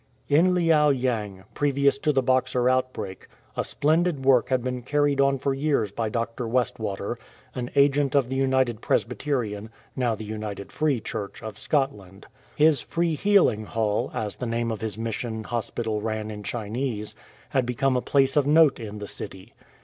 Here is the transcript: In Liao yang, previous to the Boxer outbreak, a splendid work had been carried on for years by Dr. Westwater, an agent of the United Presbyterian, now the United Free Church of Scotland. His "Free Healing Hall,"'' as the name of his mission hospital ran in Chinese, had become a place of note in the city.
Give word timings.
In 0.27 0.55
Liao 0.55 0.89
yang, 0.89 1.43
previous 1.53 1.99
to 1.99 2.11
the 2.11 2.23
Boxer 2.23 2.67
outbreak, 2.67 3.27
a 3.55 3.63
splendid 3.63 4.25
work 4.25 4.49
had 4.49 4.63
been 4.63 4.81
carried 4.81 5.21
on 5.21 5.37
for 5.37 5.53
years 5.53 5.91
by 5.91 6.09
Dr. 6.09 6.47
Westwater, 6.47 7.17
an 7.53 7.69
agent 7.75 8.15
of 8.15 8.27
the 8.27 8.35
United 8.35 8.81
Presbyterian, 8.81 9.69
now 9.95 10.15
the 10.15 10.25
United 10.25 10.71
Free 10.71 10.99
Church 11.01 11.43
of 11.43 11.59
Scotland. 11.59 12.25
His 12.55 12.81
"Free 12.81 13.13
Healing 13.13 13.65
Hall,"'' 13.67 14.09
as 14.11 14.37
the 14.37 14.47
name 14.47 14.71
of 14.71 14.81
his 14.81 14.97
mission 14.97 15.43
hospital 15.43 16.01
ran 16.01 16.31
in 16.31 16.41
Chinese, 16.41 17.13
had 17.49 17.67
become 17.67 17.95
a 17.95 18.01
place 18.01 18.35
of 18.35 18.47
note 18.47 18.79
in 18.79 18.97
the 18.97 19.07
city. 19.07 19.53